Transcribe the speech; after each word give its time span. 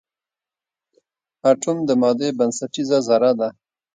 اټوم 1.49 1.77
د 1.87 1.89
مادې 2.01 2.29
بنسټیزه 2.37 2.99
ذره 3.07 3.31
ده. 3.39 3.49